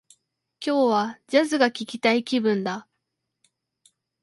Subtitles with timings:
[0.59, 2.87] 今日は、ジャズが聞きたい気分だ